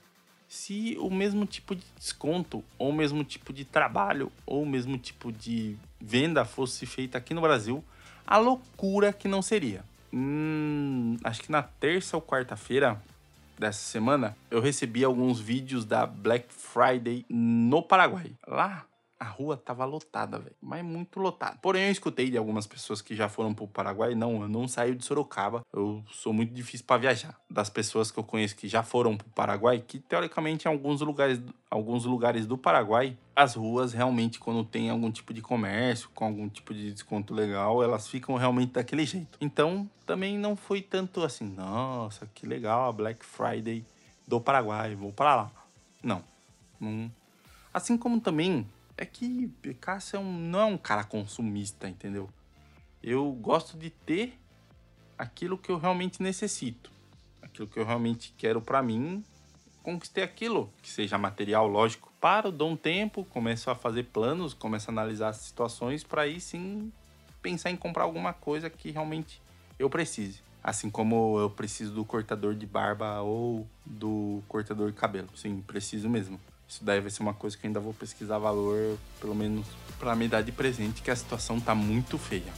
se 0.48 0.96
o 1.00 1.10
mesmo 1.10 1.44
tipo 1.44 1.74
de 1.74 1.84
desconto 1.98 2.62
ou 2.78 2.90
o 2.90 2.92
mesmo 2.92 3.24
tipo 3.24 3.52
de 3.52 3.64
trabalho 3.64 4.30
ou 4.46 4.62
o 4.62 4.66
mesmo 4.66 4.96
tipo 4.96 5.32
de 5.32 5.76
venda 6.00 6.44
fosse 6.44 6.86
feita 6.86 7.18
aqui 7.18 7.34
no 7.34 7.40
Brasil, 7.40 7.84
a 8.26 8.38
loucura 8.38 9.12
que 9.12 9.26
não 9.26 9.42
seria. 9.42 9.84
Hum, 10.12 11.16
acho 11.24 11.42
que 11.42 11.50
na 11.50 11.62
terça 11.62 12.16
ou 12.16 12.22
quarta-feira 12.22 13.02
dessa 13.58 13.80
semana 13.80 14.36
eu 14.50 14.60
recebi 14.60 15.02
alguns 15.02 15.40
vídeos 15.40 15.84
da 15.84 16.06
Black 16.06 16.46
Friday 16.48 17.26
no 17.28 17.82
Paraguai. 17.82 18.32
Lá 18.46 18.86
a 19.24 19.28
rua 19.28 19.56
tava 19.56 19.84
lotada, 19.86 20.38
velho. 20.38 20.54
Mas 20.60 20.84
muito 20.84 21.18
lotada. 21.18 21.58
Porém, 21.62 21.84
eu 21.84 21.90
escutei 21.92 22.30
de 22.30 22.36
algumas 22.36 22.66
pessoas 22.66 23.00
que 23.00 23.16
já 23.16 23.28
foram 23.28 23.54
pro 23.54 23.66
Paraguai. 23.66 24.14
Não, 24.14 24.42
eu 24.42 24.48
não 24.48 24.68
saio 24.68 24.94
de 24.94 25.04
Sorocaba. 25.04 25.62
Eu 25.72 26.04
sou 26.10 26.32
muito 26.32 26.52
difícil 26.52 26.86
para 26.86 27.00
viajar. 27.00 27.40
Das 27.48 27.70
pessoas 27.70 28.10
que 28.10 28.18
eu 28.18 28.24
conheço 28.24 28.54
que 28.54 28.68
já 28.68 28.82
foram 28.82 29.16
pro 29.16 29.26
Paraguai, 29.30 29.82
que 29.86 29.98
teoricamente 29.98 30.66
em 30.66 30.70
alguns 30.70 31.00
lugares, 31.00 31.40
alguns 31.70 32.04
lugares 32.04 32.46
do 32.46 32.58
Paraguai, 32.58 33.16
as 33.34 33.54
ruas 33.54 33.94
realmente, 33.94 34.38
quando 34.38 34.62
tem 34.62 34.90
algum 34.90 35.10
tipo 35.10 35.32
de 35.32 35.40
comércio, 35.40 36.10
com 36.14 36.26
algum 36.26 36.48
tipo 36.48 36.74
de 36.74 36.92
desconto 36.92 37.32
legal, 37.32 37.82
elas 37.82 38.06
ficam 38.06 38.36
realmente 38.36 38.72
daquele 38.72 39.06
jeito. 39.06 39.38
Então, 39.40 39.88
também 40.04 40.38
não 40.38 40.54
foi 40.54 40.82
tanto 40.82 41.22
assim, 41.22 41.46
nossa, 41.46 42.28
que 42.34 42.46
legal 42.46 42.90
a 42.90 42.92
Black 42.92 43.24
Friday 43.24 43.84
do 44.28 44.38
Paraguai, 44.38 44.94
vou 44.94 45.12
para 45.12 45.34
lá. 45.34 45.50
Não. 46.02 46.22
Assim 47.72 47.96
como 47.96 48.20
também 48.20 48.66
é 48.96 49.04
que 49.04 49.50
Cássio 49.80 50.16
é 50.16 50.20
um, 50.20 50.38
não 50.38 50.60
é 50.60 50.64
um 50.64 50.78
cara 50.78 51.04
consumista, 51.04 51.88
entendeu? 51.88 52.28
Eu 53.02 53.30
gosto 53.32 53.76
de 53.76 53.90
ter 53.90 54.38
aquilo 55.18 55.58
que 55.58 55.70
eu 55.70 55.78
realmente 55.78 56.22
necessito, 56.22 56.90
aquilo 57.42 57.68
que 57.68 57.78
eu 57.78 57.84
realmente 57.84 58.34
quero 58.36 58.60
para 58.60 58.82
mim. 58.82 59.24
Conquistei 59.82 60.24
aquilo, 60.24 60.72
que 60.80 60.90
seja 60.90 61.18
material, 61.18 61.66
lógico. 61.68 62.10
Paro, 62.20 62.50
dou 62.50 62.70
um 62.70 62.76
tempo, 62.76 63.24
começo 63.26 63.70
a 63.70 63.74
fazer 63.74 64.04
planos, 64.04 64.54
começo 64.54 64.90
a 64.90 64.92
analisar 64.92 65.28
as 65.28 65.36
situações 65.36 66.02
para 66.02 66.22
aí 66.22 66.40
sim 66.40 66.90
pensar 67.42 67.70
em 67.70 67.76
comprar 67.76 68.04
alguma 68.04 68.32
coisa 68.32 68.70
que 68.70 68.90
realmente 68.90 69.42
eu 69.78 69.90
precise. 69.90 70.40
Assim 70.62 70.88
como 70.88 71.38
eu 71.38 71.50
preciso 71.50 71.92
do 71.92 72.06
cortador 72.06 72.54
de 72.54 72.64
barba 72.64 73.20
ou 73.20 73.66
do 73.84 74.42
cortador 74.48 74.90
de 74.90 74.96
cabelo. 74.96 75.28
Sim, 75.36 75.60
preciso 75.60 76.08
mesmo. 76.08 76.40
Isso 76.68 76.84
daí 76.84 77.00
vai 77.00 77.10
ser 77.10 77.22
uma 77.22 77.34
coisa 77.34 77.56
que 77.56 77.66
ainda 77.66 77.78
vou 77.78 77.94
pesquisar 77.94 78.38
valor, 78.38 78.98
pelo 79.20 79.34
menos 79.34 79.66
para 79.98 80.16
me 80.16 80.26
dar 80.28 80.42
de 80.42 80.52
presente, 80.52 81.02
que 81.02 81.10
a 81.10 81.16
situação 81.16 81.60
tá 81.60 81.74
muito 81.74 82.18
feia. 82.18 82.52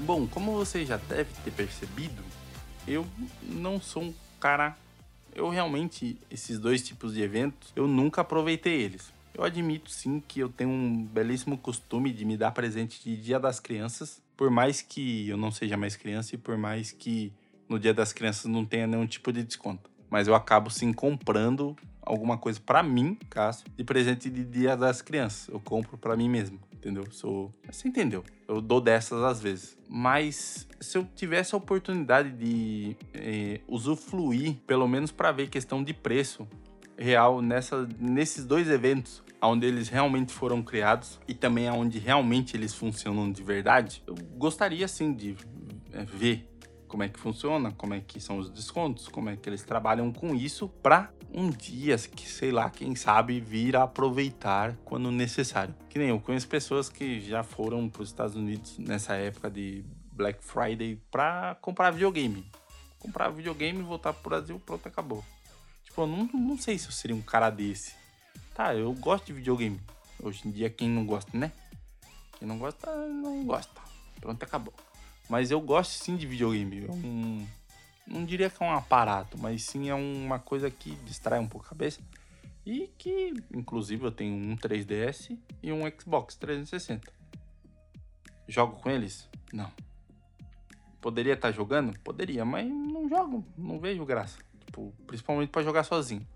Bom, 0.00 0.26
como 0.26 0.52
você 0.52 0.86
já 0.86 0.96
deve 0.96 1.30
ter 1.44 1.50
percebido, 1.50 2.22
eu 2.86 3.06
não 3.42 3.78
sou 3.80 4.04
um 4.04 4.14
cara 4.40 4.74
eu 5.38 5.48
realmente, 5.48 6.18
esses 6.28 6.58
dois 6.58 6.82
tipos 6.82 7.14
de 7.14 7.22
eventos, 7.22 7.72
eu 7.76 7.86
nunca 7.86 8.22
aproveitei 8.22 8.82
eles. 8.82 9.12
Eu 9.32 9.44
admito 9.44 9.88
sim 9.88 10.20
que 10.26 10.40
eu 10.40 10.48
tenho 10.48 10.68
um 10.68 11.04
belíssimo 11.04 11.56
costume 11.56 12.12
de 12.12 12.24
me 12.24 12.36
dar 12.36 12.50
presente 12.50 13.00
de 13.04 13.16
Dia 13.16 13.38
das 13.38 13.60
Crianças, 13.60 14.20
por 14.36 14.50
mais 14.50 14.82
que 14.82 15.28
eu 15.28 15.36
não 15.36 15.52
seja 15.52 15.76
mais 15.76 15.94
criança 15.94 16.34
e 16.34 16.38
por 16.38 16.58
mais 16.58 16.90
que 16.90 17.32
no 17.68 17.78
Dia 17.78 17.94
das 17.94 18.12
Crianças 18.12 18.46
não 18.46 18.64
tenha 18.64 18.88
nenhum 18.88 19.06
tipo 19.06 19.32
de 19.32 19.44
desconto. 19.44 19.88
Mas 20.10 20.26
eu 20.26 20.34
acabo 20.34 20.70
sim 20.70 20.92
comprando 20.92 21.76
alguma 22.02 22.36
coisa 22.36 22.58
para 22.58 22.82
mim, 22.82 23.16
Cássio, 23.30 23.66
de 23.76 23.84
presente 23.84 24.28
de 24.28 24.44
Dia 24.44 24.76
das 24.76 25.00
Crianças. 25.00 25.46
Eu 25.48 25.60
compro 25.60 25.96
para 25.96 26.16
mim 26.16 26.28
mesmo, 26.28 26.58
entendeu? 26.78 27.04
Sou, 27.10 27.52
você 27.70 27.88
entendeu? 27.88 28.24
Eu 28.46 28.60
dou 28.60 28.80
dessas 28.80 29.22
às 29.22 29.40
vezes. 29.40 29.76
Mas 29.88 30.66
se 30.80 30.96
eu 30.96 31.06
tivesse 31.14 31.54
a 31.54 31.58
oportunidade 31.58 32.30
de 32.30 32.96
é, 33.12 33.60
usufruir, 33.68 34.56
pelo 34.66 34.88
menos 34.88 35.12
para 35.12 35.30
ver 35.32 35.48
questão 35.48 35.82
de 35.82 35.92
preço 35.92 36.48
real 36.96 37.42
nessa, 37.42 37.88
nesses 37.98 38.44
dois 38.44 38.68
eventos, 38.68 39.22
onde 39.40 39.66
eles 39.66 39.88
realmente 39.88 40.32
foram 40.32 40.62
criados 40.62 41.20
e 41.28 41.34
também 41.34 41.70
onde 41.70 41.98
realmente 41.98 42.56
eles 42.56 42.74
funcionam 42.74 43.30
de 43.30 43.42
verdade, 43.42 44.02
eu 44.06 44.14
gostaria 44.36 44.88
sim 44.88 45.12
de 45.12 45.36
é, 45.92 46.04
ver 46.04 46.48
como 46.88 47.02
é 47.02 47.08
que 47.08 47.20
funciona, 47.20 47.70
como 47.72 47.94
é 47.94 48.00
que 48.00 48.18
são 48.18 48.38
os 48.38 48.50
descontos, 48.50 49.06
como 49.08 49.28
é 49.28 49.36
que 49.36 49.48
eles 49.48 49.62
trabalham 49.62 50.10
com 50.10 50.34
isso 50.34 50.68
para 50.68 51.12
um 51.32 51.50
dia, 51.50 51.96
que 51.98 52.28
sei 52.28 52.50
lá, 52.50 52.70
quem 52.70 52.94
sabe 52.94 53.40
vir 53.40 53.76
a 53.76 53.82
aproveitar 53.84 54.76
quando 54.84 55.10
necessário. 55.10 55.74
Que 55.88 55.98
nem 55.98 56.08
eu 56.08 56.20
conheço 56.20 56.48
pessoas 56.48 56.88
que 56.88 57.20
já 57.20 57.42
foram 57.42 57.88
para 57.88 58.02
os 58.02 58.08
Estados 58.08 58.34
Unidos 58.34 58.78
nessa 58.78 59.14
época 59.14 59.50
de 59.50 59.84
Black 60.12 60.42
Friday 60.42 61.00
para 61.10 61.56
comprar 61.60 61.90
videogame. 61.90 62.44
Comprar 62.98 63.28
videogame, 63.30 63.82
voltar 63.82 64.12
pro 64.12 64.30
Brasil, 64.30 64.60
pronto, 64.64 64.86
acabou. 64.86 65.24
Tipo, 65.84 66.02
eu 66.02 66.06
não, 66.06 66.24
não 66.32 66.58
sei 66.58 66.78
se 66.78 66.86
eu 66.86 66.92
seria 66.92 67.14
um 67.14 67.22
cara 67.22 67.50
desse. 67.50 67.94
Tá, 68.54 68.74
eu 68.74 68.92
gosto 68.94 69.26
de 69.26 69.32
videogame. 69.32 69.80
Hoje 70.20 70.48
em 70.48 70.50
dia, 70.50 70.68
quem 70.68 70.88
não 70.88 71.06
gosta, 71.06 71.36
né? 71.36 71.52
Quem 72.38 72.48
não 72.48 72.58
gosta, 72.58 72.92
não 73.06 73.44
gosta. 73.44 73.80
Pronto, 74.20 74.42
acabou. 74.42 74.74
Mas 75.28 75.50
eu 75.50 75.60
gosto 75.60 75.92
sim 75.92 76.16
de 76.16 76.26
videogame. 76.26 76.86
É 76.86 76.90
um, 76.90 77.46
não 78.10 78.24
diria 78.24 78.50
que 78.50 78.62
é 78.62 78.66
um 78.66 78.72
aparato, 78.72 79.38
mas 79.38 79.62
sim 79.62 79.88
é 79.88 79.94
uma 79.94 80.38
coisa 80.38 80.70
que 80.70 80.94
distrai 81.04 81.38
um 81.38 81.46
pouco 81.46 81.66
a 81.66 81.68
cabeça. 81.70 82.00
E 82.64 82.90
que, 82.98 83.32
inclusive, 83.54 84.04
eu 84.04 84.12
tenho 84.12 84.34
um 84.34 84.56
3DS 84.56 85.38
e 85.62 85.72
um 85.72 85.80
Xbox 85.98 86.34
360. 86.36 87.10
Jogo 88.46 88.76
com 88.76 88.90
eles? 88.90 89.28
Não. 89.52 89.70
Poderia 91.00 91.34
estar 91.34 91.52
jogando? 91.52 91.98
Poderia, 92.00 92.44
mas 92.44 92.68
não 92.68 93.08
jogo, 93.08 93.44
não 93.56 93.78
vejo 93.78 94.04
graça. 94.04 94.38
Tipo, 94.66 94.92
principalmente 95.06 95.50
para 95.50 95.62
jogar 95.62 95.84
sozinho. 95.84 96.26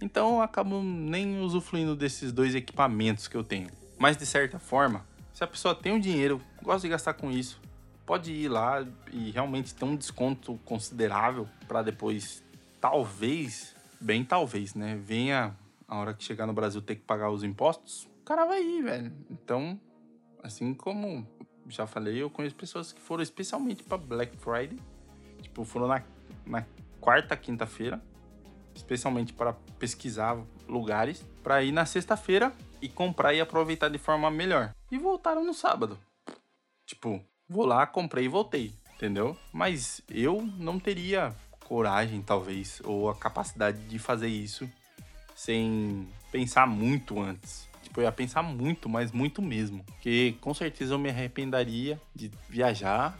Então 0.00 0.36
eu 0.36 0.42
acabo 0.42 0.82
nem 0.82 1.40
usufruindo 1.40 1.96
desses 1.96 2.32
dois 2.32 2.54
equipamentos 2.54 3.28
que 3.28 3.36
eu 3.36 3.44
tenho. 3.44 3.68
Mas 3.98 4.16
de 4.16 4.26
certa 4.26 4.58
forma, 4.58 5.06
se 5.32 5.42
a 5.42 5.46
pessoa 5.46 5.74
tem 5.74 5.92
o 5.92 5.96
um 5.96 6.00
dinheiro, 6.00 6.40
gosta 6.62 6.82
de 6.86 6.90
gastar 6.90 7.14
com 7.14 7.30
isso, 7.30 7.60
pode 8.06 8.32
ir 8.32 8.48
lá 8.48 8.86
e 9.12 9.30
realmente 9.30 9.74
ter 9.74 9.84
um 9.84 9.96
desconto 9.96 10.58
considerável 10.64 11.48
para 11.66 11.82
depois, 11.82 12.42
talvez, 12.80 13.74
bem 14.00 14.24
talvez, 14.24 14.74
né? 14.74 14.96
Venha 14.96 15.56
a 15.88 15.96
hora 15.96 16.14
que 16.14 16.24
chegar 16.24 16.46
no 16.46 16.52
Brasil 16.52 16.80
ter 16.82 16.96
que 16.96 17.02
pagar 17.02 17.30
os 17.30 17.42
impostos, 17.42 18.08
o 18.20 18.24
cara 18.24 18.44
vai 18.44 18.62
ir, 18.62 18.82
velho. 18.82 19.12
Então, 19.30 19.78
assim 20.42 20.74
como 20.74 21.26
já 21.68 21.86
falei, 21.86 22.22
eu 22.22 22.30
conheço 22.30 22.54
pessoas 22.56 22.92
que 22.92 23.00
foram 23.00 23.22
especialmente 23.22 23.82
para 23.82 23.98
Black 23.98 24.36
Friday, 24.36 24.78
tipo, 25.40 25.64
foram 25.64 25.88
na, 25.88 26.02
na 26.46 26.64
quarta, 27.00 27.36
quinta-feira, 27.36 28.02
especialmente 28.74 29.32
para 29.32 29.52
pesquisar 29.78 30.38
lugares, 30.68 31.24
para 31.42 31.62
ir 31.62 31.72
na 31.72 31.86
sexta-feira 31.86 32.52
e 32.82 32.88
comprar 32.88 33.34
e 33.34 33.40
aproveitar 33.40 33.88
de 33.88 33.98
forma 33.98 34.30
melhor. 34.30 34.74
E 34.90 34.98
voltaram 34.98 35.44
no 35.44 35.54
sábado. 35.54 35.98
Tipo, 36.86 37.24
vou 37.48 37.66
lá, 37.66 37.86
comprei 37.86 38.24
e 38.24 38.28
voltei, 38.28 38.72
entendeu? 38.94 39.36
Mas 39.52 40.00
eu 40.08 40.42
não 40.58 40.78
teria 40.78 41.34
coragem, 41.60 42.22
talvez, 42.22 42.80
ou 42.84 43.08
a 43.08 43.14
capacidade 43.14 43.78
de 43.86 43.98
fazer 43.98 44.28
isso 44.28 44.68
sem 45.34 46.06
pensar 46.30 46.66
muito 46.66 47.20
antes. 47.20 47.68
Tipo, 47.82 48.00
eu 48.00 48.04
ia 48.04 48.12
pensar 48.12 48.42
muito, 48.42 48.88
mas 48.88 49.12
muito 49.12 49.42
mesmo. 49.42 49.84
Porque 49.84 50.36
com 50.40 50.54
certeza 50.54 50.94
eu 50.94 50.98
me 50.98 51.10
arrependeria 51.10 52.00
de 52.14 52.30
viajar, 52.48 53.18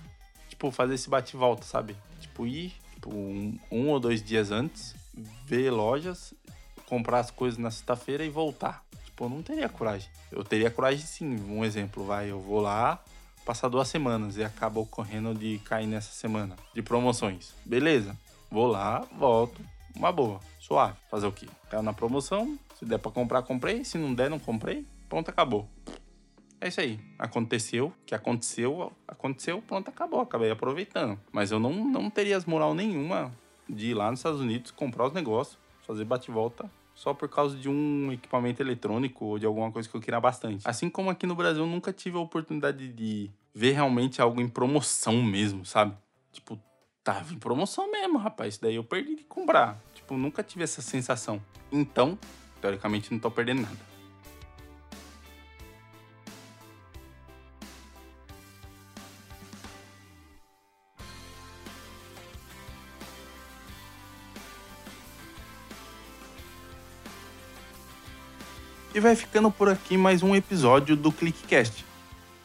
tipo, 0.49 0.71
fazer 0.71 0.95
esse 0.95 1.09
bate-volta, 1.09 1.64
sabe? 1.64 1.97
Tipo, 2.21 2.47
ir 2.47 2.75
tipo, 3.04 3.14
um, 3.14 3.59
um 3.71 3.88
ou 3.88 4.00
dois 4.00 4.23
dias 4.23 4.50
antes, 4.50 4.95
ver 5.45 5.71
lojas, 5.71 6.33
comprar 6.87 7.21
as 7.21 7.31
coisas 7.31 7.59
na 7.59 7.71
sexta-feira 7.71 8.25
e 8.25 8.31
voltar. 8.31 8.85
Tipo, 9.04 9.25
eu 9.25 9.28
não 9.28 9.43
teria 9.43 9.69
coragem. 9.69 10.09
Eu 10.33 10.43
teria 10.43 10.71
coragem 10.71 11.04
sim. 11.04 11.37
Um 11.49 11.64
exemplo, 11.64 12.04
vai, 12.04 12.31
eu 12.31 12.40
vou 12.40 12.61
lá, 12.61 13.02
passar 13.45 13.69
duas 13.69 13.89
semanas 13.89 14.37
e 14.37 14.45
acaba 14.45 14.81
ocorrendo 14.81 15.35
de 15.35 15.59
cair 15.59 15.87
nessa 15.87 16.13
semana 16.13 16.57
de 16.75 16.83
promoções. 16.83 17.55
Beleza, 17.65 18.17
vou 18.51 18.67
lá, 18.67 19.07
volto, 19.17 19.61
uma 19.95 20.11
boa, 20.11 20.41
suave. 20.59 20.97
Fazer 21.11 21.27
o 21.27 21.33
quê? 21.33 21.47
Caiu 21.71 21.83
na 21.83 21.93
promoção, 21.93 22.59
se 22.79 22.85
der 22.85 22.99
para 22.99 23.11
comprar, 23.11 23.43
comprei. 23.43 23.85
Se 23.85 23.99
não 23.99 24.15
der, 24.15 24.29
não 24.29 24.39
comprei. 24.39 24.87
Pronto, 25.09 25.29
acabou. 25.29 25.69
É 26.61 26.69
isso 26.69 26.81
aí. 26.81 26.99
Aconteceu, 27.19 27.93
que 28.07 28.15
aconteceu, 28.15 28.93
aconteceu, 29.07 29.63
pronto, 29.63 29.89
acabou. 29.89 30.21
Acabei 30.21 30.51
aproveitando. 30.51 31.19
Mas 31.31 31.51
eu 31.51 31.59
não, 31.59 31.73
não 31.73 32.11
teria 32.11 32.39
moral 32.47 32.75
nenhuma 32.75 33.33
de 33.69 33.89
ir 33.91 33.95
lá 33.95 34.11
nos 34.11 34.21
Estados 34.21 34.41
Unidos, 34.41 34.71
comprar 34.71 35.07
os 35.07 35.13
negócios, 35.13 35.59
fazer 35.87 36.05
bate-volta 36.05 36.71
só 36.95 37.13
por 37.13 37.29
causa 37.29 37.57
de 37.57 37.69
um 37.69 38.13
equipamento 38.13 38.63
eletrônico 38.63 39.25
ou 39.25 39.39
de 39.39 39.47
alguma 39.47 39.71
coisa 39.73 39.89
que 39.89 39.95
eu 39.95 40.01
queria 40.01 40.21
bastante. 40.21 40.63
Assim 40.67 40.89
como 40.89 41.11
aqui 41.11 41.27
no 41.27 41.35
Brasil, 41.35 41.63
eu 41.65 41.69
nunca 41.69 41.93
tive 41.93 42.17
a 42.17 42.21
oportunidade 42.21 42.89
de 42.89 43.31
ver 43.55 43.73
realmente 43.73 44.23
algo 44.23 44.41
em 44.41 44.49
promoção 44.49 45.23
mesmo, 45.23 45.65
sabe? 45.65 45.97
Tipo, 46.33 46.59
tava 47.03 47.33
em 47.35 47.39
promoção 47.39 47.91
mesmo, 47.91 48.19
rapaz. 48.19 48.55
Isso 48.55 48.63
daí 48.63 48.77
eu 48.77 48.85
perdi 48.85 49.17
de 49.17 49.25
comprar. 49.25 49.79
Tipo, 49.95 50.17
nunca 50.17 50.43
tive 50.43 50.65
essa 50.65 50.81
sensação. 50.81 51.41
Então, 51.71 52.19
teoricamente, 52.61 53.13
não 53.13 53.19
tô 53.19 53.31
perdendo 53.31 53.63
nada. 53.63 53.94
E 68.95 69.01
vai 69.01 69.17
ficando 69.17 69.51
por 69.51 69.69
aqui 69.69 69.97
mais 69.97 70.23
um 70.23 70.37
episódio 70.37 70.95
do 70.95 71.11
ClickCast. 71.11 71.85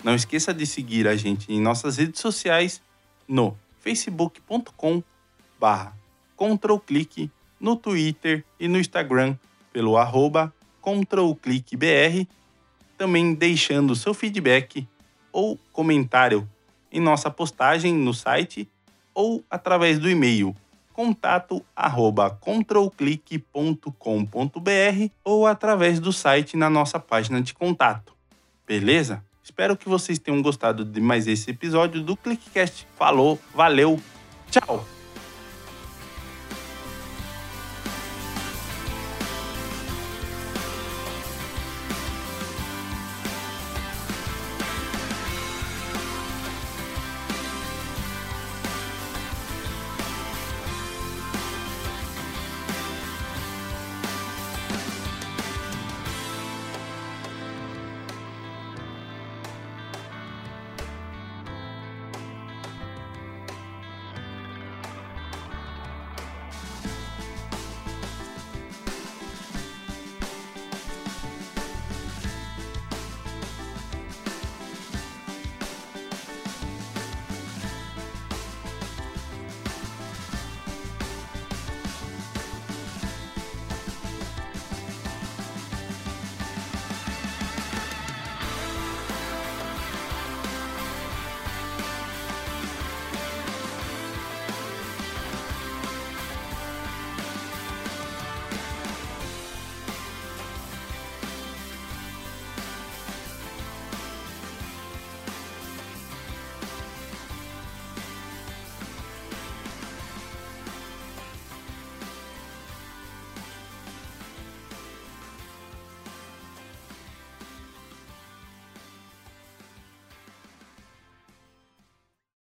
Não 0.03 0.15
esqueça 0.15 0.51
de 0.51 0.65
seguir 0.65 1.07
a 1.07 1.15
gente 1.15 1.53
em 1.53 1.61
nossas 1.61 1.97
redes 1.97 2.19
sociais 2.19 2.81
no 3.27 3.55
facebook.com 3.79 5.03
barra 5.59 5.95
controlclick, 6.35 7.29
no 7.59 7.75
Twitter 7.75 8.43
e 8.59 8.67
no 8.67 8.79
Instagram 8.79 9.37
pelo 9.71 9.95
arroba 9.95 10.51
controlclickbr, 10.81 12.25
também 12.97 13.35
deixando 13.35 13.95
seu 13.95 14.15
feedback 14.15 14.87
ou 15.31 15.55
comentário 15.71 16.49
em 16.91 16.99
nossa 16.99 17.29
postagem 17.29 17.93
no 17.93 18.11
site 18.11 18.67
ou 19.13 19.43
através 19.51 19.99
do 19.99 20.09
e-mail 20.09 20.55
contato 20.99 21.63
arroba 21.73 22.37
ou 25.23 25.47
através 25.47 25.97
do 25.97 26.11
site 26.11 26.57
na 26.57 26.69
nossa 26.69 26.99
página 26.99 27.41
de 27.41 27.53
contato. 27.53 28.11
Beleza? 28.67 29.23
Espero 29.41 29.77
que 29.77 29.87
vocês 29.87 30.19
tenham 30.19 30.41
gostado 30.41 30.83
de 30.83 30.99
mais 30.99 31.25
esse 31.25 31.51
episódio 31.51 32.03
do 32.03 32.17
ClickCast. 32.17 32.85
Falou, 32.97 33.39
valeu, 33.55 33.97
tchau! 34.51 34.98